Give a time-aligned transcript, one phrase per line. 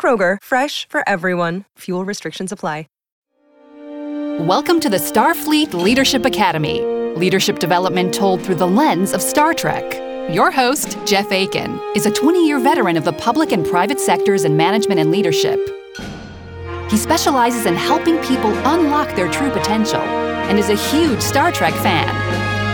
[0.00, 1.66] Kroger, fresh for everyone.
[1.80, 2.86] Fuel restrictions apply.
[4.40, 6.80] Welcome to the Starfleet Leadership Academy.
[7.14, 9.84] Leadership development told through the lens of Star Trek.
[10.34, 14.44] Your host, Jeff Akin, is a 20 year veteran of the public and private sectors
[14.44, 15.60] in management and leadership.
[16.88, 21.74] He specializes in helping people unlock their true potential and is a huge Star Trek
[21.74, 22.08] fan.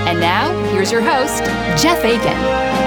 [0.06, 1.42] And now, here's your host,
[1.82, 2.85] Jeff Akin.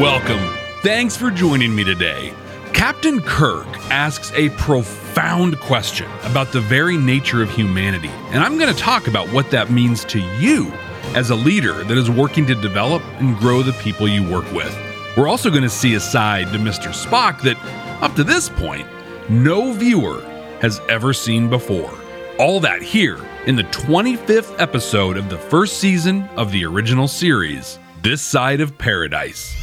[0.00, 0.40] Welcome.
[0.80, 2.32] Thanks for joining me today.
[2.72, 8.74] Captain Kirk asks a profound question about the very nature of humanity, and I'm going
[8.74, 10.72] to talk about what that means to you
[11.14, 14.74] as a leader that is working to develop and grow the people you work with.
[15.14, 16.88] We're also going to see a side to Mr.
[16.88, 17.58] Spock that,
[18.02, 18.88] up to this point,
[19.28, 20.22] no viewer
[20.62, 21.92] has ever seen before.
[22.38, 27.78] All that here in the 25th episode of the first season of the original series,
[28.00, 29.61] This Side of Paradise.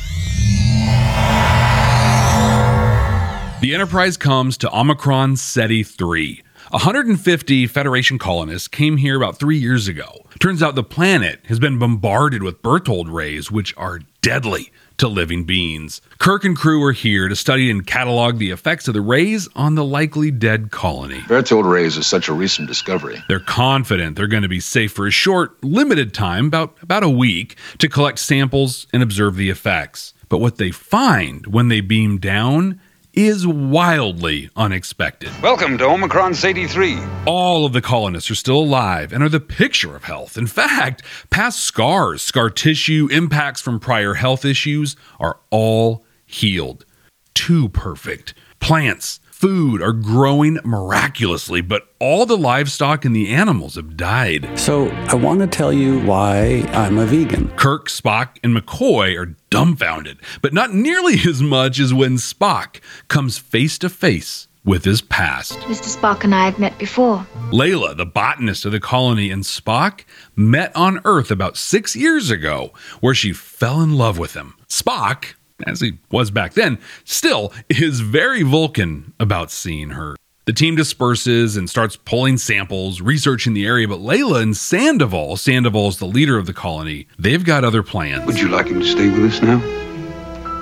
[3.61, 6.43] The Enterprise comes to Omicron Ceti 3.
[6.69, 10.25] 150 Federation colonists came here about three years ago.
[10.39, 15.43] Turns out the planet has been bombarded with Berthold rays, which are deadly to living
[15.43, 15.99] beings.
[16.19, 19.75] Kirk and crew are here to study and catalog the effects of the rays on
[19.75, 21.21] the likely dead colony.
[21.27, 23.21] Berthold rays is such a recent discovery.
[23.27, 27.09] They're confident they're going to be safe for a short, limited time, about, about a
[27.09, 30.13] week, to collect samples and observe the effects.
[30.29, 32.79] But what they find when they beam down
[33.25, 35.29] is wildly unexpected.
[35.43, 36.97] Welcome to Omicron Ceti 3.
[37.25, 40.37] All of the colonists are still alive and are the picture of health.
[40.37, 46.85] In fact, past scars, scar tissue, impacts from prior health issues are all healed.
[47.33, 48.33] Too perfect.
[48.61, 54.59] Plants, food are growing miraculously, but all the livestock and the animals have died.
[54.59, 57.47] So, I want to tell you why I'm a vegan.
[57.55, 63.37] Kirk, Spock, and McCoy are dumbfounded, but not nearly as much as when Spock comes
[63.37, 65.53] face to face with his past.
[65.59, 65.97] Mr.
[65.97, 67.25] Spock and I have met before.
[67.53, 70.03] Leila, the botanist of the colony, and Spock
[70.35, 74.55] met on Earth about six years ago, where she fell in love with him.
[74.67, 80.15] Spock, as he was back then, still is very Vulcan about seeing her.
[80.45, 85.99] The team disperses and starts pulling samples, researching the area, but Leila and Sandoval, Sandoval's
[85.99, 88.25] the leader of the colony, they've got other plans.
[88.25, 89.59] Would you like him to stay with us now?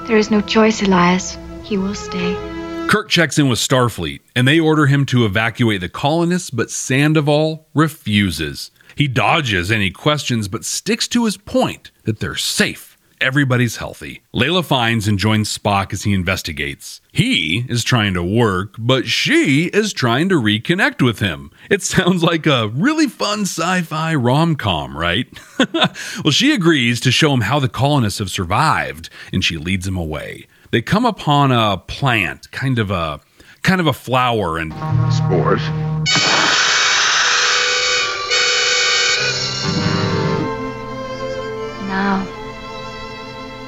[0.08, 1.38] There is no choice, Elias.
[1.64, 2.36] He will stay.
[2.90, 7.68] Kirk checks in with Starfleet, and they order him to evacuate the colonists, but Sandoval
[7.74, 8.72] refuses.
[8.96, 14.22] He dodges any questions, but sticks to his point that they're safe everybody's healthy.
[14.34, 17.02] Leila finds and joins Spock as he investigates.
[17.12, 21.52] He is trying to work, but she is trying to reconnect with him.
[21.70, 25.28] It sounds like a really fun sci fi rom com, right?
[25.74, 29.98] well, she agrees to show him how the colonists have survived, and she leads him
[29.98, 30.48] away.
[30.72, 33.22] They come upon a plant, kind of a
[33.64, 34.74] kind of a flower and
[35.14, 35.62] Spores.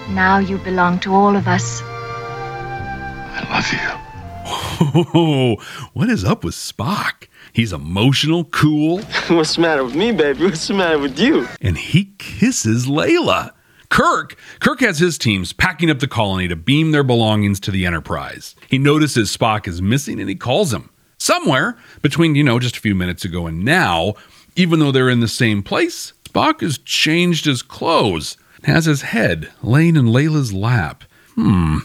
[0.10, 1.82] Now you belong to all of us.
[1.84, 5.06] I love you.
[5.14, 5.58] Oh,
[5.94, 7.28] what is up with Spock?
[7.54, 10.46] He's emotional, cool, What's the matter with me, baby?
[10.46, 11.48] What's the matter with you?
[11.62, 13.54] and he kisses Leila.
[13.90, 17.86] Kirk, Kirk has his teams packing up the colony to beam their belongings to the
[17.86, 18.56] Enterprise.
[18.70, 20.90] He notices Spock is missing and he calls him.
[21.18, 24.14] Somewhere between, you know, just a few minutes ago and now,
[24.56, 29.02] even though they're in the same place, Spock has changed his clothes and has his
[29.04, 31.04] head laying in Leila's lap.
[31.36, 31.78] Hmm,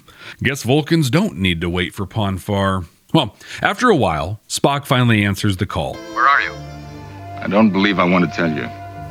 [0.43, 2.85] guess Vulcans don't need to wait for Pon farr.
[3.13, 5.95] Well, after a while, Spock finally answers the call.
[5.95, 6.53] Where are you?
[7.41, 8.69] I don't believe I want to tell you.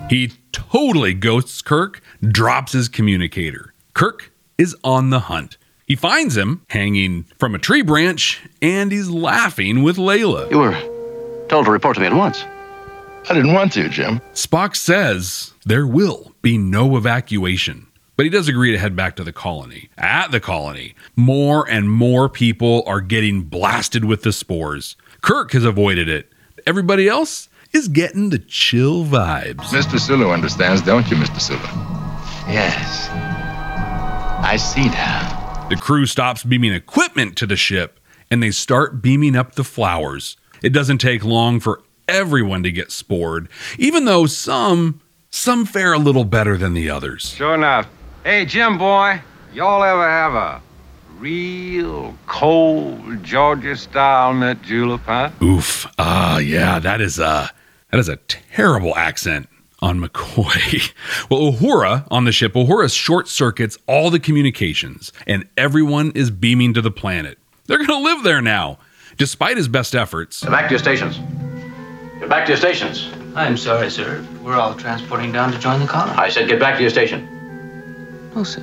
[0.09, 3.73] He totally ghosts Kirk, drops his communicator.
[3.93, 5.57] Kirk is on the hunt.
[5.85, 10.49] He finds him hanging from a tree branch and he's laughing with Leila.
[10.49, 12.43] You were told to report to me at once.
[13.29, 14.19] I didn't want to, Jim.
[14.33, 17.87] Spock says there will be no evacuation,
[18.17, 19.89] but he does agree to head back to the colony.
[19.97, 24.97] At the colony, more and more people are getting blasted with the spores.
[25.21, 26.31] Kirk has avoided it.
[26.67, 29.63] Everybody else is getting the chill vibes.
[29.69, 29.97] Mr.
[29.97, 31.39] Sulu understands, don't you, Mr.
[31.39, 31.59] Sulu?
[32.51, 33.07] Yes.
[34.43, 35.67] I see now.
[35.69, 40.35] The crew stops beaming equipment to the ship and they start beaming up the flowers.
[40.61, 43.47] It doesn't take long for everyone to get spored,
[43.77, 44.99] even though some
[45.33, 47.29] some fare a little better than the others.
[47.29, 47.87] Sure enough.
[48.23, 49.19] Hey, Jim boy,
[49.51, 50.61] y'all ever have a
[51.17, 55.31] real cold Georgia style mint julep, huh?
[55.41, 55.87] Oof.
[55.97, 57.49] Ah, yeah, that is a
[57.91, 59.49] that is a terrible accent
[59.79, 60.93] on McCoy.
[61.31, 66.75] well, Uhura on the ship, Uhura short circuits all the communications, and everyone is beaming
[66.75, 67.39] to the planet.
[67.65, 68.77] They're going to live there now,
[69.17, 70.41] despite his best efforts.
[70.43, 71.17] Get back to your stations.
[72.19, 73.09] Get back to your stations.
[73.35, 74.23] I'm sorry, sir.
[74.43, 76.17] We're all transporting down to join the colony.
[76.17, 78.31] I said get back to your station.
[78.35, 78.61] No, sir.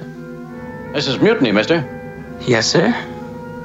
[0.94, 1.84] This is mutiny, mister.
[2.40, 2.94] Yes, sir.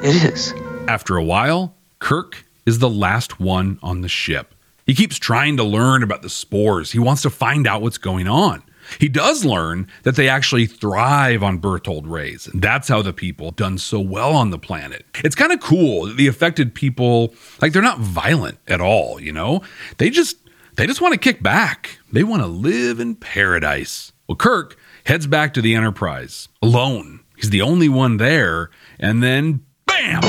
[0.03, 0.53] It is.
[0.87, 4.55] After a while, Kirk is the last one on the ship.
[4.85, 6.91] He keeps trying to learn about the spores.
[6.91, 8.63] He wants to find out what's going on.
[8.99, 12.47] He does learn that they actually thrive on Berthold rays.
[12.47, 15.05] And that's how the people have done so well on the planet.
[15.23, 19.31] It's kind of cool that the affected people, like they're not violent at all, you
[19.31, 19.61] know?
[19.97, 20.37] They just
[20.75, 21.99] they just want to kick back.
[22.11, 24.11] They want to live in paradise.
[24.27, 27.21] Well, Kirk heads back to the Enterprise alone.
[27.37, 28.69] He's the only one there,
[28.99, 30.21] and then bam!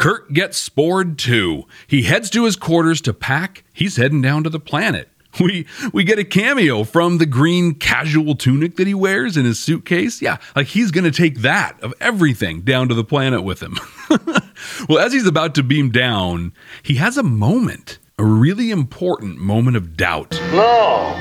[0.00, 1.64] Kirk gets spored too.
[1.86, 3.64] He heads to his quarters to pack.
[3.72, 5.08] He's heading down to the planet.
[5.38, 9.60] We we get a cameo from the green casual tunic that he wears in his
[9.60, 10.20] suitcase.
[10.20, 13.78] Yeah, like he's going to take that of everything down to the planet with him.
[14.88, 16.52] well, as he's about to beam down,
[16.82, 20.32] he has a moment, a really important moment of doubt.
[20.52, 21.14] No,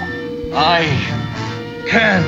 [0.54, 0.86] I
[1.88, 2.26] can't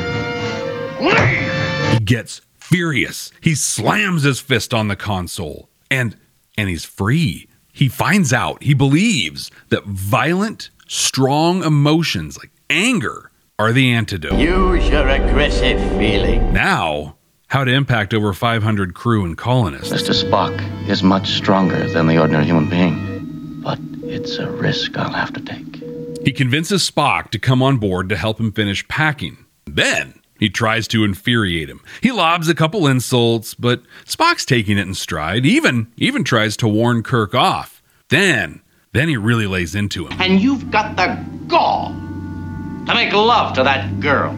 [1.01, 1.94] leave.
[2.00, 3.31] He gets furious.
[3.41, 6.18] He slams his fist on the console and
[6.57, 7.47] and he's free.
[7.74, 14.39] He finds out, he believes that violent, strong emotions like anger are the antidote.
[14.39, 16.51] Use your aggressive feeling.
[16.53, 17.15] Now,
[17.51, 19.92] how to impact over 500 crew and colonists.
[19.92, 20.13] Mr.
[20.13, 25.33] Spock is much stronger than the ordinary human being, but it's a risk I'll have
[25.33, 25.83] to take.
[26.24, 29.45] He convinces Spock to come on board to help him finish packing.
[29.65, 31.81] Then he tries to infuriate him.
[32.00, 35.45] He lobs a couple insults, but Spock's taking it in stride.
[35.45, 37.83] Even even tries to warn Kirk off.
[38.07, 38.62] Then
[38.94, 40.21] then he really lays into him.
[40.21, 44.31] And you've got the gall to make love to that girl.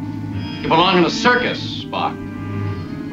[0.61, 2.32] You belong in a circus, Spock.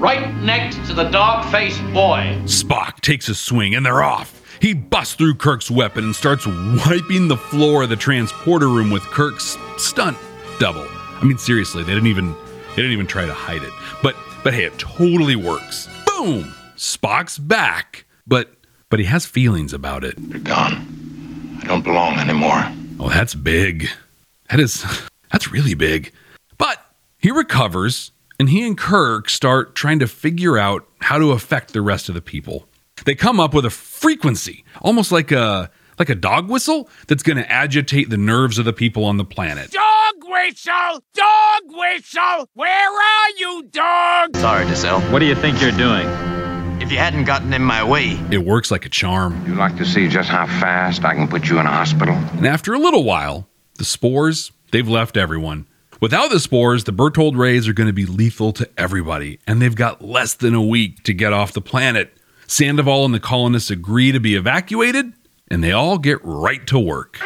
[0.01, 2.41] Right next to the dog-faced boy.
[2.45, 4.43] Spock takes a swing and they're off.
[4.59, 9.03] He busts through Kirk's weapon and starts wiping the floor of the transporter room with
[9.03, 10.17] Kirk's stunt
[10.59, 10.87] double.
[10.89, 12.33] I mean, seriously, they didn't even
[12.71, 13.75] they didn't even try to hide it.
[14.03, 15.87] But but hey, it totally works.
[16.07, 16.45] Boom!
[16.77, 18.07] Spock's back.
[18.27, 18.55] But
[18.89, 20.19] but he has feelings about it.
[20.19, 21.59] You're gone.
[21.63, 22.65] I don't belong anymore.
[22.99, 23.91] Oh, that's big.
[24.49, 24.83] That is
[25.31, 26.11] that's really big.
[26.57, 26.79] But
[27.19, 31.83] he recovers and he and Kirk start trying to figure out how to affect the
[31.83, 32.67] rest of the people.
[33.05, 37.37] They come up with a frequency, almost like a like a dog whistle that's going
[37.37, 39.71] to agitate the nerves of the people on the planet.
[39.71, 41.03] Dog whistle!
[41.13, 42.49] Dog whistle!
[42.55, 44.35] Where are you, dog?
[44.37, 45.03] Sorry, DeSalle.
[45.13, 46.07] What do you think you're doing?
[46.81, 48.19] If you hadn't gotten in my way.
[48.31, 49.45] It works like a charm.
[49.47, 52.15] You'd like to see just how fast I can put you in a hospital?
[52.15, 53.47] And after a little while,
[53.77, 55.67] the spores, they've left everyone.
[56.01, 59.75] Without the spores, the Berthold rays are going to be lethal to everybody, and they've
[59.75, 62.17] got less than a week to get off the planet.
[62.47, 65.13] Sandoval and the colonists agree to be evacuated,
[65.49, 67.19] and they all get right to work.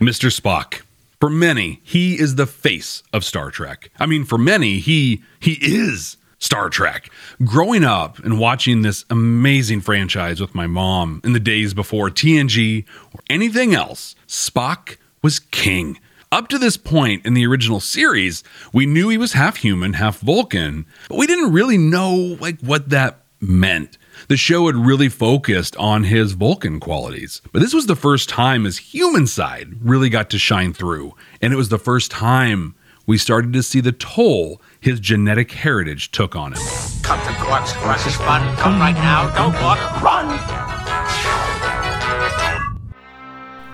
[0.00, 0.30] Mr.
[0.30, 0.82] Spock.
[1.20, 3.90] For many, he is the face of Star Trek.
[3.98, 7.10] I mean, for many, he he is Star Trek.
[7.44, 12.86] Growing up and watching this amazing franchise with my mom in the days before TNG
[13.12, 15.98] or anything else, Spock was king.
[16.32, 20.20] Up to this point in the original series, we knew he was half human, half
[20.20, 23.98] Vulcan, but we didn't really know like what that meant.
[24.28, 28.64] The show had really focused on his Vulcan qualities, but this was the first time
[28.64, 32.74] his human side really got to shine through, and it was the first time
[33.06, 36.62] we started to see the toll his genetic heritage took on him.
[37.02, 38.56] Come to Quark's Quark's fun.
[38.58, 39.34] Come right now.
[39.34, 39.78] Don't walk.
[40.00, 40.69] Run!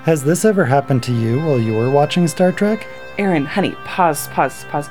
[0.06, 2.86] Has this ever happened to you while you were watching Star Trek?
[3.18, 4.88] Aaron, honey, pause, pause, pause.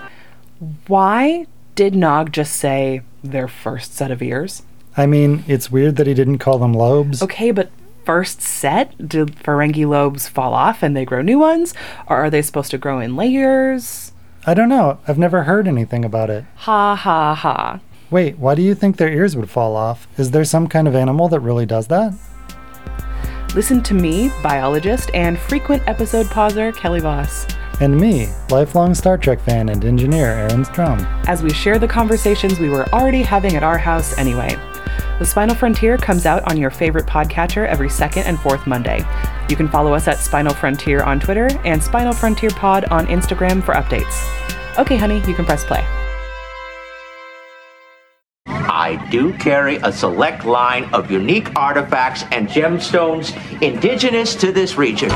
[0.87, 4.63] Why did Nog just say their first set of ears?
[4.97, 7.23] I mean, it's weird that he didn't call them lobes.
[7.23, 7.71] Okay, but
[8.03, 9.07] first set?
[9.07, 11.73] Did Ferengi lobes fall off and they grow new ones?
[12.07, 14.11] Or are they supposed to grow in layers?
[14.45, 14.99] I don't know.
[15.07, 16.43] I've never heard anything about it.
[16.55, 17.79] Ha ha ha.
[18.11, 20.09] Wait, why do you think their ears would fall off?
[20.17, 22.13] Is there some kind of animal that really does that?
[23.55, 27.47] Listen to me, biologist and frequent episode pauser Kelly Voss.
[27.79, 30.99] And me, lifelong Star Trek fan and engineer Aaron Strom.
[31.25, 34.57] As we share the conversations we were already having at our house anyway.
[35.19, 39.05] The Spinal Frontier comes out on your favorite podcatcher every second and fourth Monday.
[39.47, 43.63] You can follow us at Spinal Frontier on Twitter and Spinal Frontier Pod on Instagram
[43.63, 44.77] for updates.
[44.77, 45.85] Okay, honey, you can press play.
[48.69, 55.09] I do carry a select line of unique artifacts and gemstones indigenous to this region.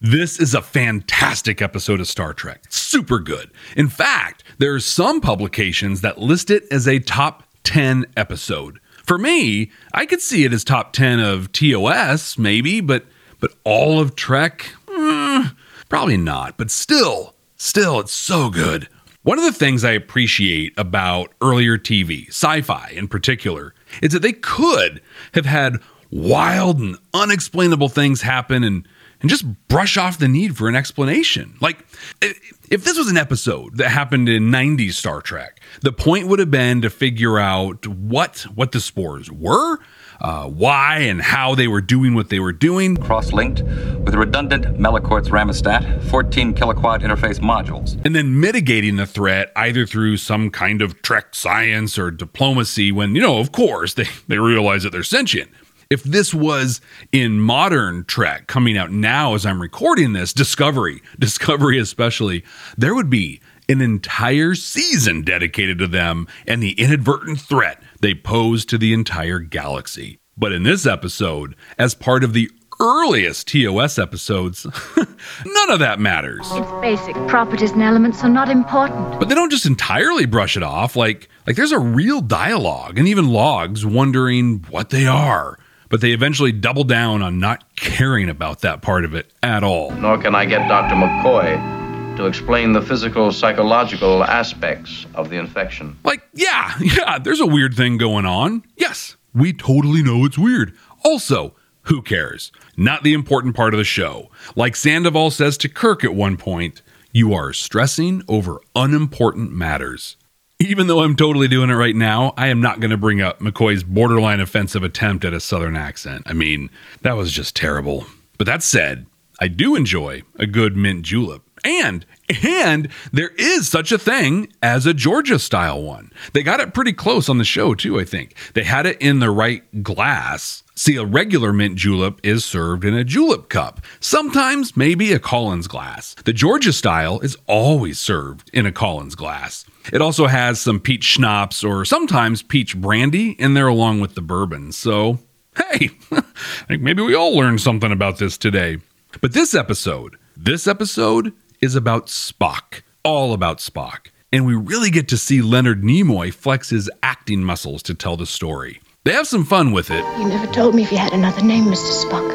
[0.00, 2.64] This is a fantastic episode of Star Trek.
[2.68, 3.50] Super good.
[3.76, 8.80] In fact, there are some publications that list it as a top 10 episode.
[9.04, 13.06] For me, I could see it as top 10 of TOS, maybe, but
[13.40, 15.54] but all of Trek, mm,
[15.88, 16.56] probably not.
[16.56, 18.88] But still, still, it's so good.
[19.28, 24.22] One of the things I appreciate about earlier TV, sci fi in particular, is that
[24.22, 25.02] they could
[25.34, 25.80] have had
[26.10, 28.88] wild and unexplainable things happen and
[29.20, 31.58] and just brush off the need for an explanation.
[31.60, 31.84] Like,
[32.22, 36.50] if this was an episode that happened in 90s Star Trek, the point would have
[36.50, 39.78] been to figure out what what the spores were,
[40.20, 42.96] uh, why and how they were doing what they were doing.
[42.96, 48.00] Cross-linked with redundant Meliquartz Ramostat 14 kiloquad interface modules.
[48.04, 53.14] And then mitigating the threat either through some kind of Trek science or diplomacy when,
[53.14, 55.50] you know, of course, they, they realize that they're sentient.
[55.90, 56.82] If this was
[57.12, 62.44] in modern Trek coming out now as I'm recording this, Discovery, Discovery especially,
[62.76, 68.64] there would be an entire season dedicated to them and the inadvertent threat they pose
[68.64, 70.18] to the entire galaxy.
[70.36, 74.64] But in this episode, as part of the earliest TOS episodes,
[74.96, 76.46] none of that matters.
[76.52, 79.18] Its basic properties and elements are not important.
[79.18, 80.96] But they don't just entirely brush it off.
[80.96, 85.58] Like, like there's a real dialogue and even logs wondering what they are
[85.90, 89.90] but they eventually double down on not caring about that part of it at all.
[89.92, 90.94] Nor can I get Dr.
[90.94, 91.77] McCoy
[92.18, 95.96] to explain the physical psychological aspects of the infection.
[96.02, 98.64] Like, yeah, yeah, there's a weird thing going on.
[98.76, 100.76] Yes, we totally know it's weird.
[101.04, 102.50] Also, who cares?
[102.76, 104.30] Not the important part of the show.
[104.56, 106.82] Like Sandoval says to Kirk at one point,
[107.12, 110.16] you are stressing over unimportant matters.
[110.58, 113.38] Even though I'm totally doing it right now, I am not going to bring up
[113.38, 116.24] McCoy's borderline offensive attempt at a southern accent.
[116.26, 116.68] I mean,
[117.02, 118.06] that was just terrible.
[118.38, 119.06] But that said,
[119.40, 121.42] I do enjoy a good mint julep.
[121.64, 122.04] And
[122.42, 126.12] and there is such a thing as a Georgia style one.
[126.34, 128.34] They got it pretty close on the show too, I think.
[128.54, 130.62] They had it in the right glass.
[130.74, 135.66] See, a regular mint julep is served in a julep cup, sometimes maybe a Collins
[135.66, 136.14] glass.
[136.24, 139.64] The Georgia style is always served in a Collins glass.
[139.92, 144.20] It also has some peach schnapps or sometimes peach brandy in there along with the
[144.20, 144.70] bourbon.
[144.70, 145.18] So,
[145.56, 146.22] hey, I
[146.68, 148.78] think maybe we all learned something about this today.
[149.20, 154.08] But this episode, this episode is about Spock, all about Spock.
[154.32, 158.26] And we really get to see Leonard Nimoy flex his acting muscles to tell the
[158.26, 158.80] story.
[159.04, 160.04] They have some fun with it.
[160.18, 162.04] You never told me if you had another name, Mr.
[162.04, 162.28] Spock.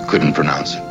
[0.00, 0.82] You couldn't pronounce it.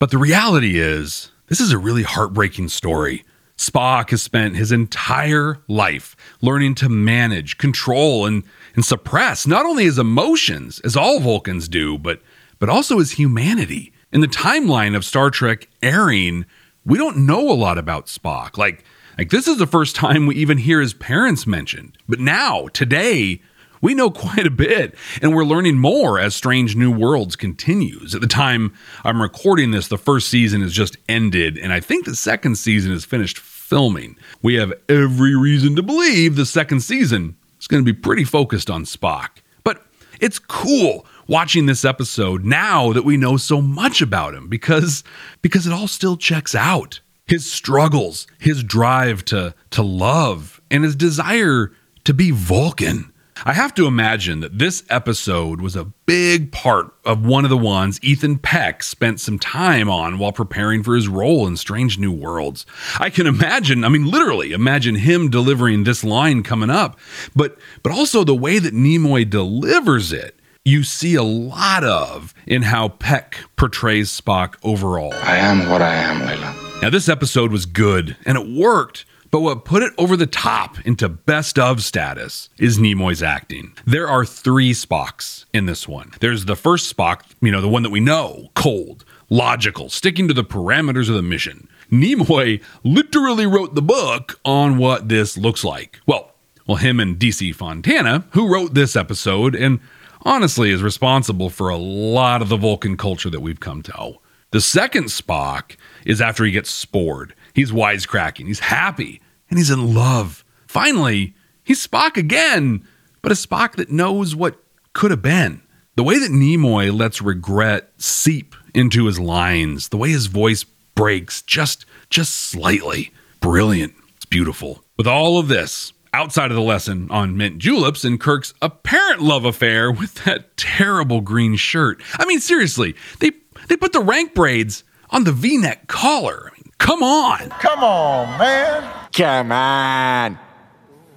[0.00, 3.24] But the reality is, this is a really heartbreaking story.
[3.56, 8.42] Spock has spent his entire life learning to manage, control, and,
[8.74, 12.20] and suppress not only his emotions, as all Vulcans do, but,
[12.58, 13.92] but also his humanity.
[14.14, 16.46] In the timeline of Star Trek airing,
[16.86, 18.56] we don't know a lot about Spock.
[18.56, 18.84] Like,
[19.18, 21.98] like this is the first time we even hear his parents mentioned.
[22.08, 23.42] But now, today,
[23.80, 28.14] we know quite a bit, and we're learning more as Strange New Worlds continues.
[28.14, 32.04] At the time I'm recording this, the first season has just ended, and I think
[32.04, 34.16] the second season is finished filming.
[34.42, 38.70] We have every reason to believe the second season is going to be pretty focused
[38.70, 39.30] on Spock.
[39.64, 39.84] But
[40.20, 45.04] it's cool watching this episode now that we know so much about him because
[45.42, 47.00] because it all still checks out.
[47.26, 51.72] His struggles, his drive to to love, and his desire
[52.04, 53.12] to be Vulcan.
[53.44, 57.58] I have to imagine that this episode was a big part of one of the
[57.58, 62.12] ones Ethan Peck spent some time on while preparing for his role in Strange New
[62.12, 62.64] Worlds.
[62.98, 66.98] I can imagine, I mean literally imagine him delivering this line coming up,
[67.34, 70.38] but but also the way that Nimoy delivers it.
[70.66, 75.12] You see a lot of in how Peck portrays Spock overall.
[75.12, 76.80] I am what I am, Leila.
[76.80, 80.78] Now this episode was good and it worked but what put it over the top
[80.86, 83.74] into best of status is Nimoy's acting.
[83.84, 86.12] There are three Spocks in this one.
[86.20, 90.34] There's the first Spock, you know, the one that we know, cold, logical, sticking to
[90.34, 91.68] the parameters of the mission.
[91.90, 96.00] Nimoy literally wrote the book on what this looks like.
[96.06, 96.30] Well,
[96.66, 99.80] well, him and DC Fontana, who wrote this episode, and
[100.24, 104.14] honestly is responsible for a lot of the Vulcan culture that we've come to.
[104.50, 105.76] The second Spock
[106.06, 107.34] is after he gets spored.
[107.54, 110.44] He's wisecracking, he's happy, and he's in love.
[110.66, 112.86] Finally, he's Spock again,
[113.22, 114.56] but a Spock that knows what
[114.92, 115.62] could have been.
[115.96, 120.64] The way that Nimoy lets regret seep into his lines, the way his voice
[120.94, 123.12] breaks just just slightly.
[123.40, 123.94] Brilliant.
[124.16, 124.84] It's beautiful.
[124.96, 129.44] With all of this, outside of the lesson on mint juleps and Kirk's apparent love
[129.44, 132.00] affair with that terrible green shirt.
[132.18, 133.32] I mean, seriously, they
[133.68, 136.50] they put the rank braids on the V-neck collar.
[136.50, 137.50] I mean, come on.
[137.50, 138.92] Come on, man.
[139.12, 140.38] Come on.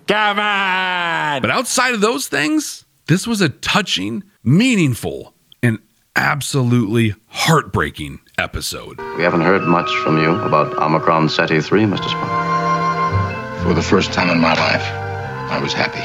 [0.08, 1.42] Come on.
[1.42, 5.80] But outside of those things, this was a touching, meaningful, and
[6.16, 9.00] absolutely heartbreaking episode.
[9.18, 11.98] We haven't heard much from you about Omicron Ceti 3, Mr.
[11.98, 12.47] Spock.
[13.68, 14.82] For the first time in my life,
[15.52, 16.00] I was happy.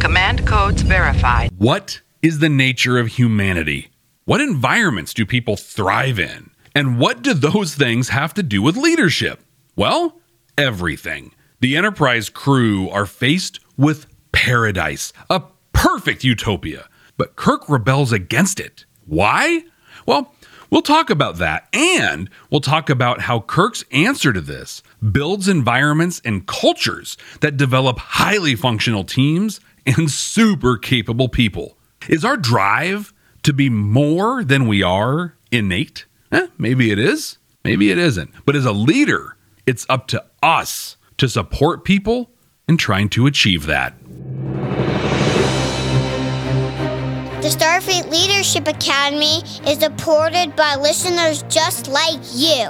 [0.00, 1.48] Command codes verified.
[1.56, 3.88] What is the nature of humanity?
[4.26, 6.50] What environments do people thrive in?
[6.74, 9.40] And what do those things have to do with leadership?
[9.74, 10.20] Well,
[10.58, 11.32] everything.
[11.60, 16.86] The Enterprise crew are faced with paradise, a perfect utopia,
[17.16, 18.84] but Kirk rebels against it.
[19.06, 19.62] Why?
[20.04, 20.34] Well,
[20.72, 26.20] we'll talk about that, and we'll talk about how Kirk's answer to this builds environments
[26.24, 31.76] and cultures that develop highly functional teams and super capable people.
[32.08, 33.12] Is our drive
[33.44, 36.06] to be more than we are innate?
[36.32, 38.32] Eh, maybe it is, maybe it isn't.
[38.46, 39.36] But as a leader,
[39.66, 42.30] it's up to us to support people
[42.66, 43.94] in trying to achieve that.
[47.42, 52.68] The Starfleet Leadership Academy is supported by listeners just like you.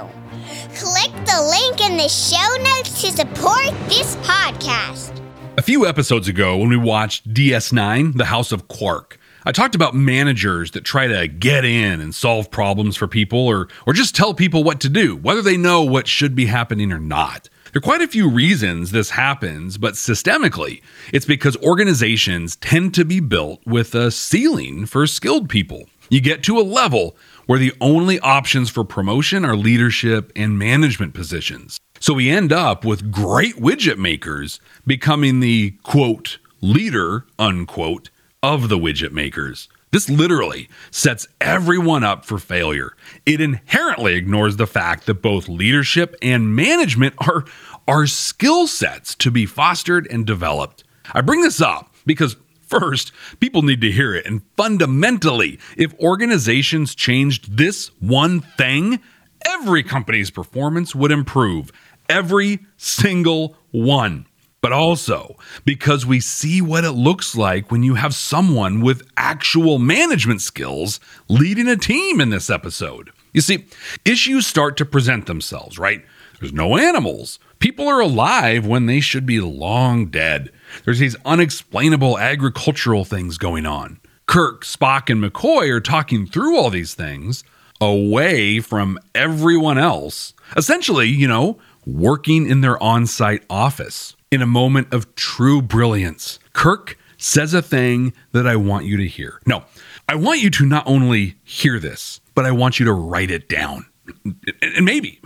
[0.73, 5.21] Click the link in the show notes to support this podcast.
[5.57, 9.93] A few episodes ago, when we watched DS9, The House of Quark, I talked about
[9.93, 14.33] managers that try to get in and solve problems for people or, or just tell
[14.33, 17.47] people what to do, whether they know what should be happening or not.
[17.73, 23.03] There are quite a few reasons this happens, but systemically, it's because organizations tend to
[23.03, 25.89] be built with a ceiling for skilled people.
[26.07, 31.15] You get to a level where the only options for promotion are leadership and management
[31.15, 31.79] positions.
[31.99, 38.11] So we end up with great widget makers becoming the quote, leader, unquote,
[38.43, 39.69] of the widget makers.
[39.91, 42.95] This literally sets everyone up for failure.
[43.25, 47.45] It inherently ignores the fact that both leadership and management are,
[47.87, 50.83] are skill sets to be fostered and developed.
[51.13, 54.25] I bring this up because First, people need to hear it.
[54.25, 58.99] And fundamentally, if organizations changed this one thing,
[59.45, 61.71] every company's performance would improve.
[62.09, 64.25] Every single one.
[64.63, 69.77] But also because we see what it looks like when you have someone with actual
[69.77, 73.11] management skills leading a team in this episode.
[73.33, 73.65] You see,
[74.05, 76.05] issues start to present themselves, right?
[76.39, 77.39] There's no animals.
[77.59, 80.49] People are alive when they should be long dead.
[80.85, 83.99] There's these unexplainable agricultural things going on.
[84.27, 87.43] Kirk, Spock, and McCoy are talking through all these things
[87.81, 94.15] away from everyone else, essentially, you know, working in their on site office.
[94.33, 99.05] In a moment of true brilliance, Kirk says a thing that I want you to
[99.05, 99.39] hear.
[99.45, 99.63] No,
[100.09, 103.47] I want you to not only hear this, but I want you to write it
[103.47, 103.85] down.
[104.25, 105.21] And maybe,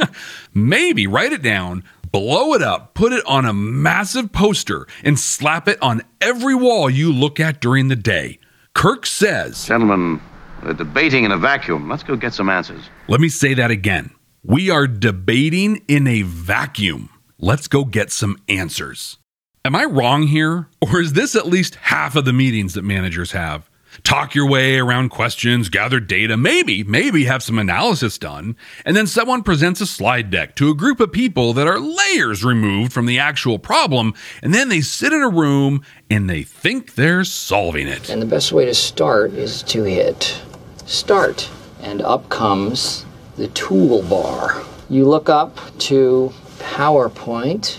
[0.54, 5.68] maybe write it down, blow it up, put it on a massive poster, and slap
[5.68, 8.38] it on every wall you look at during the day.
[8.72, 10.18] Kirk says, Gentlemen,
[10.62, 11.90] we're debating in a vacuum.
[11.90, 12.88] Let's go get some answers.
[13.06, 14.12] Let me say that again.
[14.42, 17.10] We are debating in a vacuum.
[17.38, 19.18] Let's go get some answers.
[19.62, 20.68] Am I wrong here?
[20.80, 23.68] Or is this at least half of the meetings that managers have?
[24.02, 29.06] Talk your way around questions, gather data, maybe, maybe have some analysis done, and then
[29.06, 33.04] someone presents a slide deck to a group of people that are layers removed from
[33.04, 37.86] the actual problem, and then they sit in a room and they think they're solving
[37.86, 38.08] it.
[38.08, 40.40] And the best way to start is to hit
[40.86, 41.50] start,
[41.82, 43.04] and up comes
[43.36, 44.64] the toolbar.
[44.88, 47.78] You look up to PowerPoint,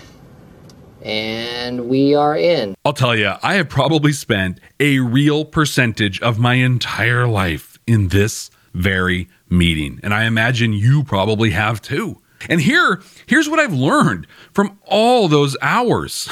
[1.01, 2.75] and we are in.
[2.83, 8.09] I'll tell you, I have probably spent a real percentage of my entire life in
[8.09, 12.21] this very meeting, and I imagine you probably have too.
[12.49, 16.29] And here, here's what I've learned from all those hours.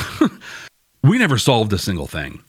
[1.03, 2.43] we never solved a single thing.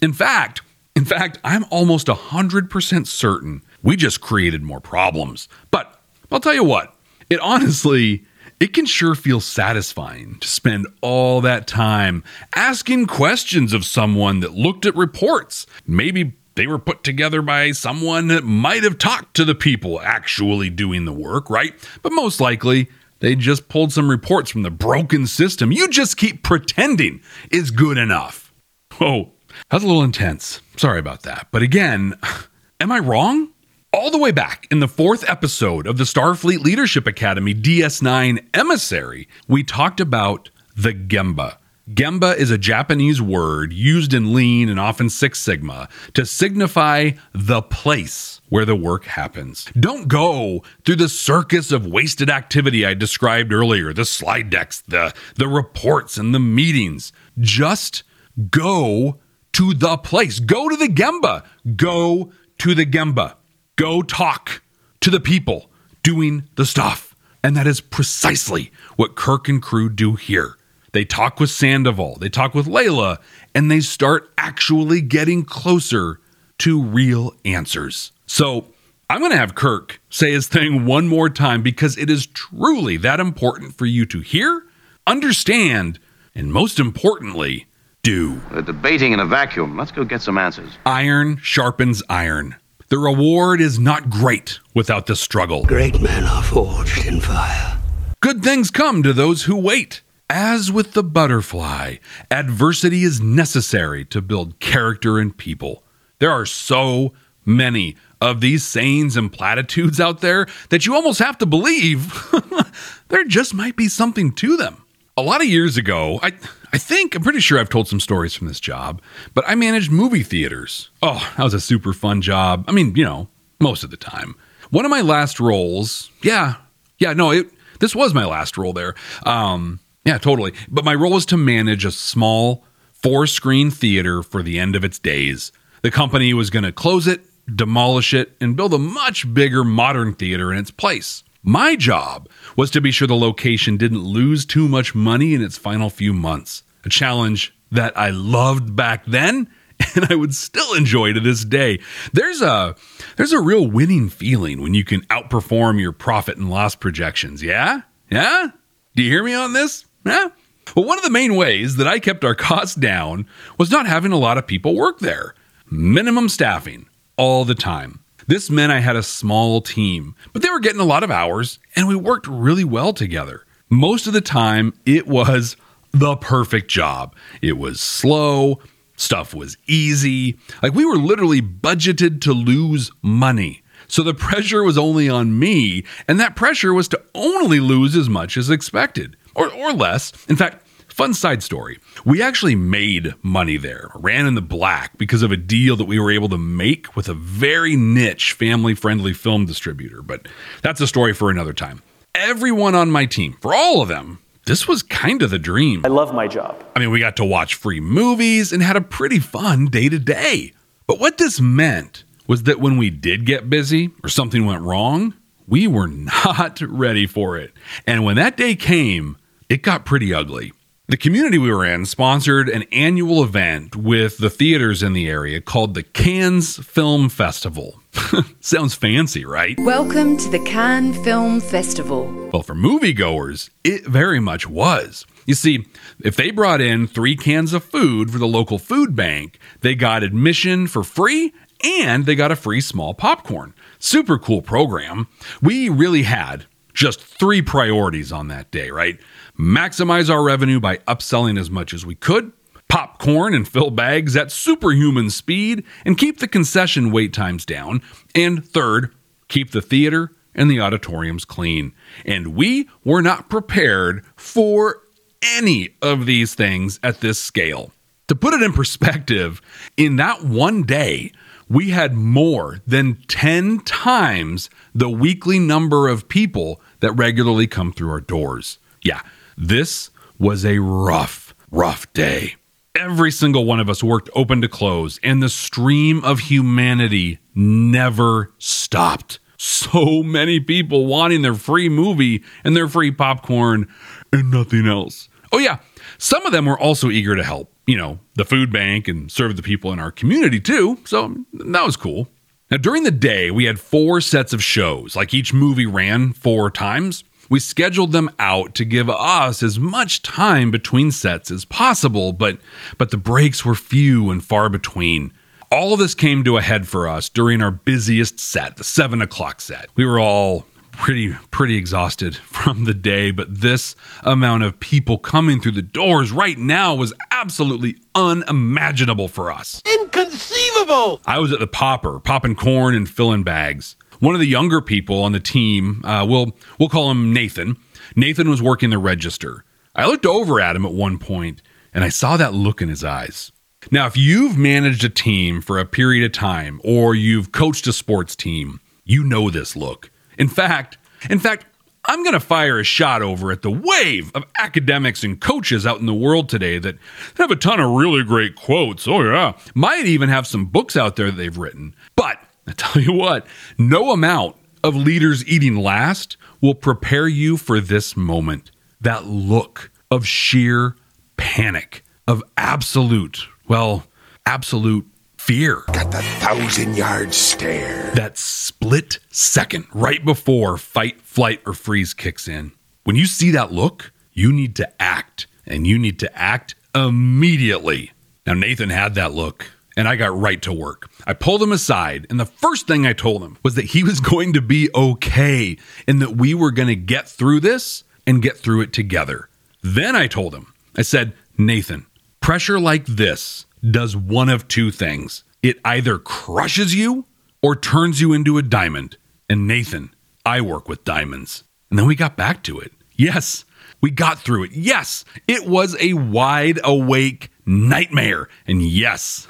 [0.00, 0.62] In fact,
[0.94, 5.48] in fact, I'm almost 100% certain we just created more problems.
[5.70, 5.98] But
[6.30, 6.94] I'll tell you what,
[7.30, 8.24] it honestly
[8.62, 12.22] It can sure feel satisfying to spend all that time
[12.54, 15.66] asking questions of someone that looked at reports.
[15.84, 20.70] Maybe they were put together by someone that might have talked to the people actually
[20.70, 21.74] doing the work, right?
[22.02, 26.44] But most likely, they just pulled some reports from the broken system you just keep
[26.44, 27.20] pretending
[27.50, 28.52] is good enough.
[29.00, 29.32] Oh,
[29.72, 30.60] that's a little intense.
[30.76, 31.48] Sorry about that.
[31.50, 32.14] But again,
[32.80, 33.51] am I wrong?
[33.94, 39.28] All the way back in the fourth episode of the Starfleet Leadership Academy DS9 Emissary,
[39.46, 41.58] we talked about the Gemba.
[41.90, 47.60] Gemba is a Japanese word used in Lean and often Six Sigma to signify the
[47.60, 49.66] place where the work happens.
[49.78, 55.12] Don't go through the circus of wasted activity I described earlier, the slide decks, the,
[55.34, 57.12] the reports, and the meetings.
[57.38, 58.04] Just
[58.50, 59.18] go
[59.52, 60.40] to the place.
[60.40, 61.44] Go to the Gemba.
[61.76, 63.34] Go to the Gemba.
[63.76, 64.62] Go talk
[65.00, 65.70] to the people
[66.02, 67.14] doing the stuff.
[67.42, 70.56] And that is precisely what Kirk and crew do here.
[70.92, 73.18] They talk with Sandoval, they talk with Leila,
[73.54, 76.20] and they start actually getting closer
[76.58, 78.12] to real answers.
[78.26, 78.66] So
[79.08, 82.98] I'm going to have Kirk say his thing one more time because it is truly
[82.98, 84.64] that important for you to hear,
[85.06, 85.98] understand,
[86.34, 87.66] and most importantly,
[88.02, 88.40] do.
[88.64, 89.78] Debating in a vacuum.
[89.78, 90.70] Let's go get some answers.
[90.84, 92.56] Iron sharpens iron.
[92.92, 95.64] The reward is not great without the struggle.
[95.64, 97.78] Great men are forged in fire.
[98.20, 100.02] Good things come to those who wait.
[100.28, 101.96] As with the butterfly,
[102.30, 105.82] adversity is necessary to build character in people.
[106.18, 107.14] There are so
[107.46, 112.30] many of these sayings and platitudes out there that you almost have to believe
[113.08, 114.84] there just might be something to them.
[115.16, 116.32] A lot of years ago, I,
[116.72, 119.02] I think, I'm pretty sure I've told some stories from this job,
[119.34, 120.90] but I managed movie theaters.
[121.02, 122.64] Oh, that was a super fun job.
[122.66, 123.28] I mean, you know,
[123.60, 124.34] most of the time.
[124.70, 126.54] One of my last roles, yeah,
[126.98, 128.94] yeah, no, it, this was my last role there.
[129.26, 130.54] Um, yeah, totally.
[130.68, 134.84] But my role was to manage a small four screen theater for the end of
[134.84, 135.52] its days.
[135.82, 137.22] The company was going to close it,
[137.54, 141.22] demolish it, and build a much bigger modern theater in its place.
[141.42, 145.56] My job was to be sure the location didn't lose too much money in its
[145.56, 149.48] final few months, a challenge that I loved back then
[149.94, 151.80] and I would still enjoy to this day.
[152.12, 152.74] There's a
[153.16, 157.42] there's a real winning feeling when you can outperform your profit and loss projections.
[157.42, 157.82] Yeah?
[158.10, 158.48] Yeah?
[158.94, 159.86] Do you hear me on this?
[160.04, 160.28] Yeah.
[160.76, 163.26] Well, one of the main ways that I kept our costs down
[163.58, 165.34] was not having a lot of people work there.
[165.70, 168.00] Minimum staffing all the time.
[168.26, 171.58] This meant I had a small team, but they were getting a lot of hours
[171.76, 173.44] and we worked really well together.
[173.68, 175.56] Most of the time, it was
[175.92, 177.14] the perfect job.
[177.40, 178.60] It was slow,
[178.96, 180.38] stuff was easy.
[180.62, 183.62] Like we were literally budgeted to lose money.
[183.88, 188.08] So the pressure was only on me, and that pressure was to only lose as
[188.08, 190.12] much as expected or, or less.
[190.28, 190.61] In fact,
[190.92, 191.78] fun side story.
[192.04, 195.98] We actually made money there, ran in the black because of a deal that we
[195.98, 200.02] were able to make with a very niche family friendly film distributor.
[200.02, 200.28] But
[200.62, 201.82] that's a story for another time.
[202.14, 205.82] Everyone on my team, for all of them, this was kind of the dream.
[205.84, 206.62] I love my job.
[206.76, 209.98] I mean, we got to watch free movies and had a pretty fun day to
[209.98, 210.52] day.
[210.86, 215.14] But what this meant was that when we did get busy or something went wrong,
[215.46, 217.52] we were not ready for it.
[217.86, 219.16] And when that day came,
[219.48, 220.52] it got pretty ugly.
[220.92, 225.40] The community we were in sponsored an annual event with the theaters in the area
[225.40, 227.80] called the Cannes Film Festival.
[228.40, 229.58] Sounds fancy, right?
[229.60, 232.28] Welcome to the Cannes Film Festival.
[232.30, 235.06] Well, for moviegoers, it very much was.
[235.24, 235.64] You see,
[236.04, 240.02] if they brought in three cans of food for the local food bank, they got
[240.02, 241.32] admission for free
[241.64, 243.54] and they got a free small popcorn.
[243.78, 245.08] Super cool program.
[245.40, 248.98] We really had just three priorities on that day, right?
[249.38, 252.32] Maximize our revenue by upselling as much as we could,
[252.68, 257.82] popcorn and fill bags at superhuman speed, and keep the concession wait times down.
[258.14, 258.94] And third,
[259.28, 261.74] keep the theater and the auditoriums clean.
[262.04, 264.82] And we were not prepared for
[265.22, 267.72] any of these things at this scale.
[268.08, 269.40] To put it in perspective,
[269.76, 271.12] in that one day,
[271.48, 277.90] we had more than 10 times the weekly number of people that regularly come through
[277.90, 278.58] our doors.
[278.80, 279.02] Yeah,
[279.42, 282.36] this was a rough, rough day.
[282.74, 288.32] Every single one of us worked open to close, and the stream of humanity never
[288.38, 289.18] stopped.
[289.36, 293.68] So many people wanting their free movie and their free popcorn
[294.12, 295.08] and nothing else.
[295.32, 295.58] Oh, yeah,
[295.98, 299.36] some of them were also eager to help, you know, the food bank and serve
[299.36, 300.78] the people in our community too.
[300.84, 302.08] So that was cool.
[302.50, 306.50] Now, during the day, we had four sets of shows, like each movie ran four
[306.50, 307.02] times.
[307.32, 312.36] We scheduled them out to give us as much time between sets as possible, but
[312.76, 315.14] but the breaks were few and far between.
[315.50, 319.00] All of this came to a head for us during our busiest set, the seven
[319.00, 319.70] o'clock set.
[319.76, 325.40] We were all pretty pretty exhausted from the day, but this amount of people coming
[325.40, 329.62] through the doors right now was absolutely unimaginable for us.
[329.64, 331.00] Inconceivable!
[331.06, 333.74] I was at the popper, popping corn and filling bags.
[334.02, 337.56] One of the younger people on the team, uh, we'll we'll call him Nathan.
[337.94, 339.44] Nathan was working the register.
[339.76, 341.40] I looked over at him at one point,
[341.72, 343.30] and I saw that look in his eyes.
[343.70, 347.72] Now, if you've managed a team for a period of time, or you've coached a
[347.72, 349.92] sports team, you know this look.
[350.18, 351.46] In fact, in fact,
[351.84, 355.78] I'm going to fire a shot over at the wave of academics and coaches out
[355.78, 356.76] in the world today that
[357.18, 358.88] have a ton of really great quotes.
[358.88, 359.38] Oh, yeah.
[359.54, 361.76] Might even have some books out there that they've written.
[361.94, 363.26] But I tell you what,
[363.58, 368.50] no amount of leaders eating last will prepare you for this moment.
[368.80, 370.76] That look of sheer
[371.16, 373.84] panic, of absolute, well,
[374.26, 375.62] absolute fear.
[375.72, 377.92] Got the thousand yard stare.
[377.94, 382.52] That split second right before fight, flight, or freeze kicks in.
[382.84, 387.92] When you see that look, you need to act, and you need to act immediately.
[388.26, 390.90] Now, Nathan had that look, and I got right to work.
[391.06, 394.00] I pulled him aside, and the first thing I told him was that he was
[394.12, 395.56] going to be okay
[395.86, 399.28] and that we were going to get through this and get through it together.
[399.62, 401.86] Then I told him, I said, Nathan,
[402.20, 407.04] pressure like this does one of two things it either crushes you
[407.42, 408.96] or turns you into a diamond.
[409.28, 409.92] And Nathan,
[410.24, 411.42] I work with diamonds.
[411.68, 412.72] And then we got back to it.
[412.94, 413.44] Yes,
[413.80, 414.52] we got through it.
[414.52, 418.28] Yes, it was a wide awake nightmare.
[418.46, 419.26] And yes,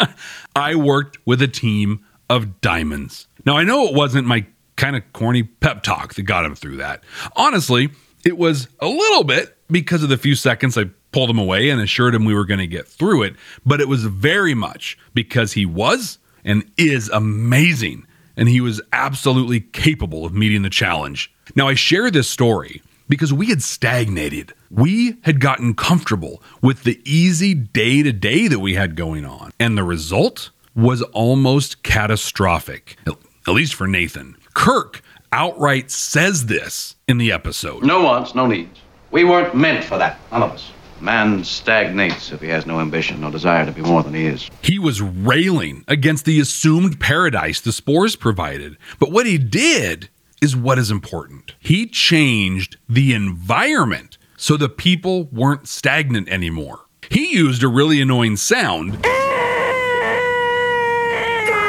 [0.56, 3.28] I worked with a team of diamonds.
[3.44, 4.46] Now, I know it wasn't my
[4.76, 7.04] kind of corny pep talk that got him through that.
[7.36, 7.90] Honestly,
[8.24, 11.80] it was a little bit because of the few seconds I pulled him away and
[11.80, 15.52] assured him we were going to get through it, but it was very much because
[15.52, 21.32] he was and is amazing and he was absolutely capable of meeting the challenge.
[21.54, 24.52] Now, I share this story because we had stagnated.
[24.70, 29.52] We had gotten comfortable with the easy day to day that we had going on,
[29.58, 34.36] and the result was almost catastrophic, at least for Nathan.
[34.54, 37.84] Kirk outright says this in the episode.
[37.84, 38.80] No wants, no needs.
[39.10, 40.72] We weren't meant for that, none of us.
[41.00, 44.48] Man stagnates if he has no ambition, no desire to be more than he is.
[44.62, 48.78] He was railing against the assumed paradise the spores provided.
[49.00, 50.08] But what he did
[50.42, 51.54] is what is important.
[51.60, 56.80] He changed the environment so the people weren't stagnant anymore.
[57.08, 59.00] He used a really annoying sound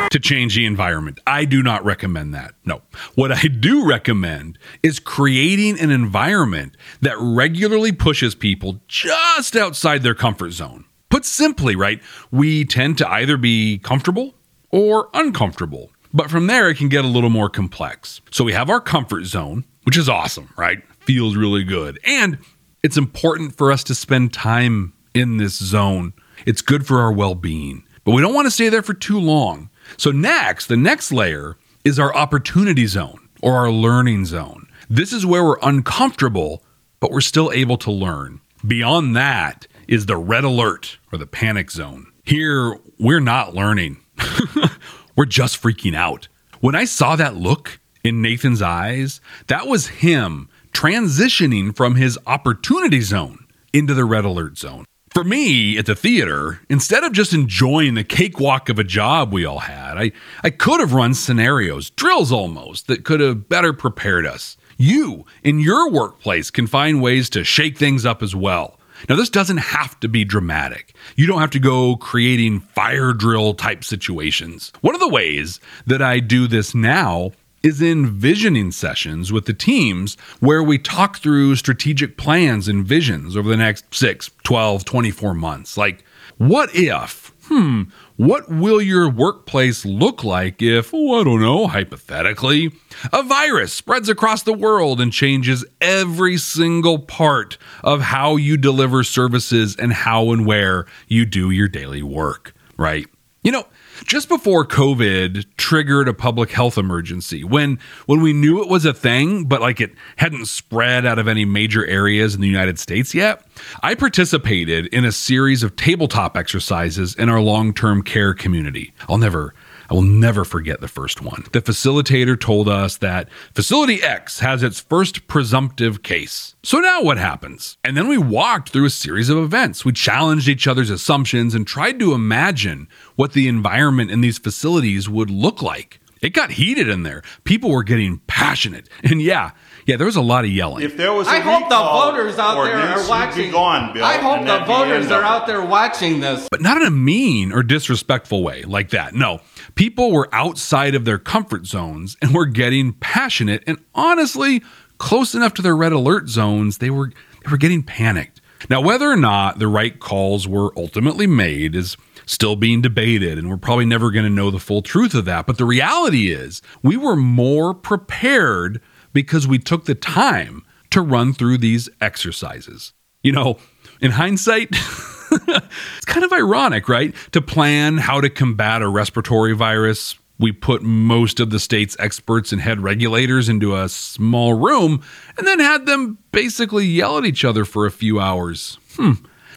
[0.09, 1.19] to change the environment.
[1.27, 2.55] I do not recommend that.
[2.65, 2.81] No.
[3.15, 10.15] What I do recommend is creating an environment that regularly pushes people just outside their
[10.15, 10.85] comfort zone.
[11.09, 14.33] Put simply, right, we tend to either be comfortable
[14.71, 15.91] or uncomfortable.
[16.13, 18.21] But from there, it can get a little more complex.
[18.31, 20.81] So we have our comfort zone, which is awesome, right?
[21.01, 21.99] Feels really good.
[22.03, 22.37] And
[22.83, 26.13] it's important for us to spend time in this zone.
[26.45, 27.83] It's good for our well being.
[28.03, 29.69] But we don't want to stay there for too long.
[29.97, 34.67] So, next, the next layer is our opportunity zone or our learning zone.
[34.89, 36.63] This is where we're uncomfortable,
[36.99, 38.41] but we're still able to learn.
[38.65, 42.07] Beyond that is the red alert or the panic zone.
[42.23, 43.97] Here, we're not learning,
[45.15, 46.27] we're just freaking out.
[46.59, 53.01] When I saw that look in Nathan's eyes, that was him transitioning from his opportunity
[53.01, 54.85] zone into the red alert zone.
[55.13, 59.45] For me at the theater, instead of just enjoying the cakewalk of a job we
[59.45, 60.11] all had, I,
[60.43, 64.57] I could have run scenarios, drills almost, that could have better prepared us.
[64.75, 68.79] You, in your workplace, can find ways to shake things up as well.
[69.09, 70.95] Now, this doesn't have to be dramatic.
[71.15, 74.71] You don't have to go creating fire drill type situations.
[74.81, 77.31] One of the ways that I do this now
[77.63, 83.37] is in visioning sessions with the teams where we talk through strategic plans and visions
[83.37, 85.77] over the next 6, 12, 24 months.
[85.77, 86.03] Like,
[86.37, 87.83] what if, hmm,
[88.15, 92.71] what will your workplace look like if, oh, I don't know, hypothetically,
[93.11, 99.03] a virus spreads across the world and changes every single part of how you deliver
[99.03, 103.05] services and how and where you do your daily work, right?
[103.43, 103.67] You know,
[104.05, 108.93] just before COVID triggered a public health emergency, when when we knew it was a
[108.93, 113.13] thing, but like it hadn't spread out of any major areas in the United States
[113.13, 113.45] yet,
[113.81, 118.93] I participated in a series of tabletop exercises in our long-term care community.
[119.07, 119.53] I'll never
[119.89, 121.45] I will never forget the first one.
[121.51, 126.55] The facilitator told us that Facility X has its first presumptive case.
[126.63, 127.77] So now what happens?
[127.83, 129.83] And then we walked through a series of events.
[129.85, 135.09] We challenged each other's assumptions and tried to imagine what the environment in these facilities
[135.09, 135.99] would look like.
[136.21, 137.21] It got heated in there.
[137.43, 138.87] People were getting passionate.
[139.03, 139.51] And yeah,
[139.85, 140.83] yeah, there was a lot of yelling.
[140.83, 143.51] If there was, I a hope the voters out there are watching.
[143.51, 146.47] Gone, Bill, I hope the voters are out there watching this.
[146.49, 149.13] but not in a mean or disrespectful way like that.
[149.13, 149.41] No,
[149.75, 154.61] people were outside of their comfort zones and were getting passionate and honestly
[154.97, 157.11] close enough to their red alert zones, they were
[157.43, 158.41] they were getting panicked.
[158.69, 163.49] Now, whether or not the right calls were ultimately made is still being debated, and
[163.49, 165.45] we're probably never going to know the full truth of that.
[165.45, 168.81] But the reality is, we were more prepared
[169.13, 172.93] because we took the time to run through these exercises.
[173.21, 173.57] You know,
[174.01, 174.69] in hindsight,
[175.31, 177.15] it's kind of ironic, right?
[177.31, 182.51] To plan how to combat a respiratory virus, we put most of the state's experts
[182.51, 185.01] and head regulators into a small room
[185.37, 188.77] and then had them basically yell at each other for a few hours.
[188.95, 189.13] Hmm.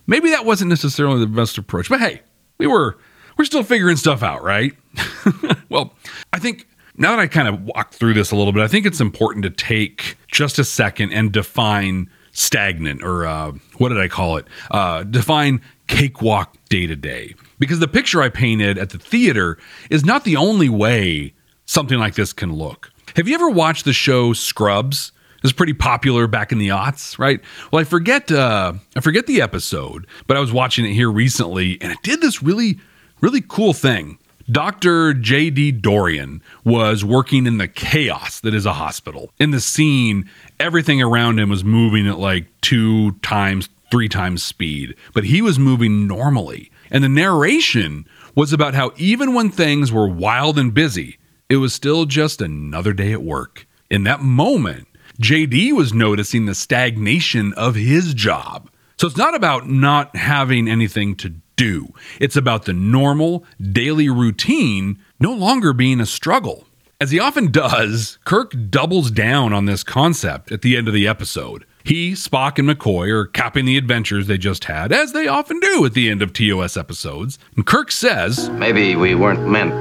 [0.07, 2.23] Maybe that wasn't necessarily the best approach, but hey,
[2.59, 2.97] we were
[3.37, 4.75] we're still figuring stuff out, right?
[5.69, 5.95] well,
[6.33, 8.87] I think now that I kind of walked through this a little bit, I think
[8.87, 14.09] it's important to take just a second and define stagnant or uh, what did I
[14.09, 14.47] call it?
[14.71, 17.35] Uh, define cakewalk day to day.
[17.59, 19.59] Because the picture I painted at the theater
[19.91, 21.33] is not the only way
[21.65, 22.93] something like this can look.
[23.17, 25.13] Have you ever watched the show Scrubs?
[25.37, 27.41] It was pretty popular back in the aughts, right?
[27.71, 31.81] Well, I forget uh, I forget the episode, but I was watching it here recently,
[31.81, 32.79] and it did this really,
[33.21, 34.19] really cool thing.
[34.51, 35.13] Dr.
[35.13, 35.73] J.D.
[35.73, 39.33] Dorian was working in the chaos that is a hospital.
[39.39, 40.31] In the scene,
[40.61, 45.59] everything around him was moving at like two times, three times speed, but he was
[45.59, 46.71] moving normally.
[46.91, 48.07] And the narration
[48.37, 52.93] was about how even when things were wild and busy, it was still just another
[52.93, 53.67] day at work.
[53.91, 54.87] In that moment,
[55.21, 58.71] JD was noticing the stagnation of his job.
[58.99, 64.99] So it's not about not having anything to do, it's about the normal daily routine
[65.19, 66.67] no longer being a struggle.
[67.01, 71.07] As he often does, Kirk doubles down on this concept at the end of the
[71.07, 71.67] episode.
[71.85, 75.85] He, Spock, and McCoy are capping the adventures they just had, as they often do
[75.85, 77.39] at the end of TOS episodes.
[77.55, 79.73] And Kirk says, Maybe we weren't meant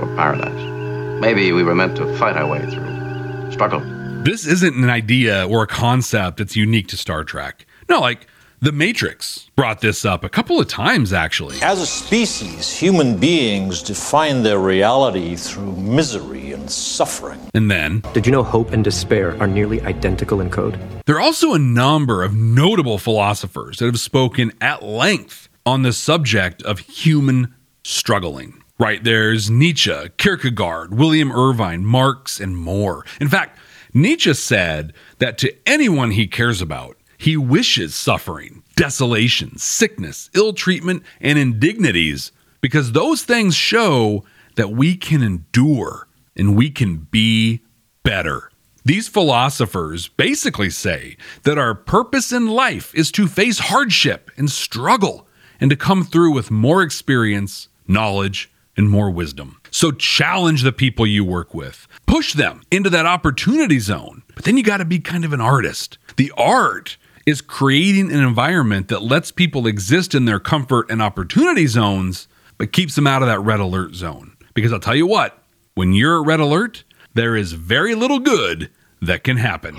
[0.00, 1.20] for paradise.
[1.20, 3.80] Maybe we were meant to fight our way through struggle.
[4.22, 7.66] This isn't an idea or a concept that's unique to Star Trek.
[7.88, 8.26] No, like
[8.62, 11.60] The Matrix brought this up a couple of times, actually.
[11.62, 17.40] As a species, human beings define their reality through misery and suffering.
[17.54, 20.78] And then, Did you know hope and despair are nearly identical in code?
[21.06, 25.92] there are also a number of notable philosophers that have spoken at length on the
[25.92, 28.62] subject of human struggling.
[28.78, 33.04] Right, there's Nietzsche, Kierkegaard, William Irvine, Marx, and more.
[33.20, 33.58] In fact,
[33.92, 41.04] Nietzsche said that to anyone he cares about, he wishes suffering, desolation, sickness, ill treatment,
[41.20, 44.24] and indignities because those things show
[44.56, 47.60] that we can endure and we can be
[48.02, 48.50] better.
[48.84, 55.28] These philosophers basically say that our purpose in life is to face hardship and struggle
[55.60, 59.60] and to come through with more experience, knowledge, and more wisdom.
[59.70, 64.24] So challenge the people you work with, push them into that opportunity zone.
[64.34, 65.98] But then you got to be kind of an artist.
[66.16, 71.66] The art is creating an environment that lets people exist in their comfort and opportunity
[71.66, 74.36] zones, but keeps them out of that red alert zone.
[74.54, 75.38] Because I'll tell you what,
[75.74, 79.76] when you're at red alert, there is very little good that can happen.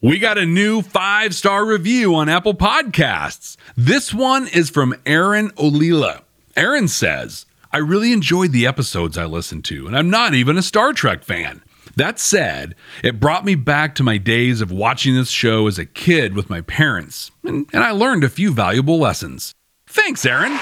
[0.00, 3.56] We got a new five star review on Apple Podcasts.
[3.74, 6.20] This one is from Aaron Olila.
[6.56, 10.62] Aaron says, I really enjoyed the episodes I listened to, and I'm not even a
[10.62, 11.60] Star Trek fan.
[11.96, 15.84] That said, it brought me back to my days of watching this show as a
[15.84, 19.56] kid with my parents, and, and I learned a few valuable lessons.
[19.88, 20.52] Thanks, Aaron.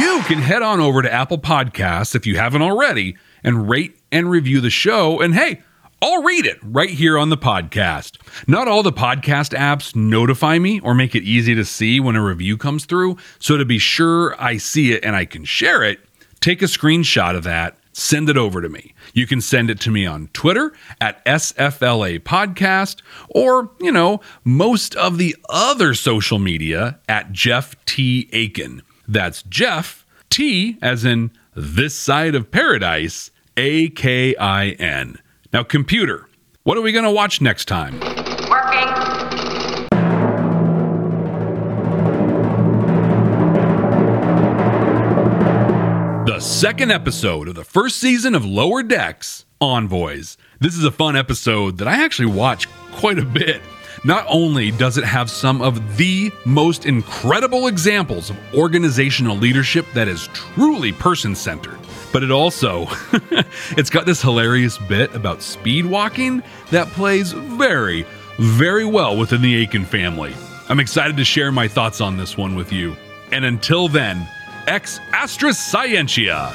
[0.00, 4.28] You can head on over to Apple Podcasts if you haven't already and rate and
[4.32, 5.20] review the show.
[5.20, 5.62] And hey,
[6.02, 8.16] I'll read it right here on the podcast.
[8.48, 12.24] Not all the podcast apps notify me or make it easy to see when a
[12.24, 13.18] review comes through.
[13.38, 16.00] So to be sure I see it and I can share it,
[16.40, 18.94] take a screenshot of that, send it over to me.
[19.12, 20.72] You can send it to me on Twitter
[21.02, 28.30] at SFLA Podcast or, you know, most of the other social media at Jeff T.
[28.32, 28.80] Akin.
[29.06, 35.18] That's Jeff T as in this side of paradise, A K I N.
[35.52, 36.28] Now, computer,
[36.62, 37.98] what are we going to watch next time?
[38.48, 38.86] Working.
[46.26, 50.36] The second episode of the first season of Lower Decks Envoys.
[50.60, 53.60] This is a fun episode that I actually watch quite a bit.
[54.04, 60.06] Not only does it have some of the most incredible examples of organizational leadership that
[60.06, 61.78] is truly person centered,
[62.12, 62.86] but it also
[63.76, 68.04] it's got this hilarious bit about speed walking that plays very
[68.38, 70.34] very well within the Akin family.
[70.70, 72.96] I'm excited to share my thoughts on this one with you.
[73.32, 74.26] And until then,
[74.66, 76.52] ex Astris Scientia.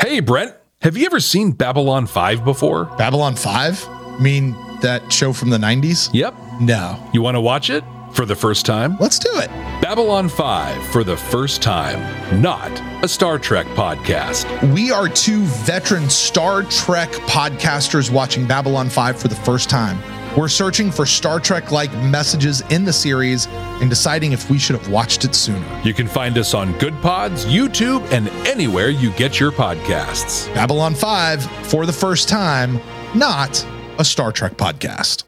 [0.00, 2.86] Hey, Brent, have you ever seen Babylon 5 before?
[2.96, 3.88] Babylon 5?
[3.88, 6.10] I mean, that show from the 90s?
[6.12, 6.34] Yep.
[6.60, 6.98] No.
[7.12, 8.96] You want to watch it for the first time?
[8.98, 9.48] Let's do it.
[9.80, 12.70] Babylon 5 for the first time, not
[13.04, 14.46] a Star Trek podcast.
[14.74, 19.98] We are two veteran Star Trek podcasters watching Babylon 5 for the first time.
[20.36, 23.46] We're searching for Star Trek like messages in the series
[23.80, 25.80] and deciding if we should have watched it sooner.
[25.84, 30.52] You can find us on Goodpods, YouTube, and anywhere you get your podcasts.
[30.54, 32.80] Babylon 5 for the first time,
[33.14, 33.64] not
[33.98, 35.27] a Star Trek podcast.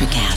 [0.00, 0.29] ElectraCast.